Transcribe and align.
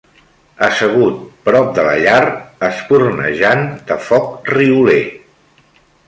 Assegut 0.67 1.17
prop 1.49 1.67
de 1.79 1.83
la 1.87 1.91
llar 2.05 2.21
espurnejant 2.69 3.61
de 3.91 3.97
foc 4.07 4.49
rioler 4.55 5.03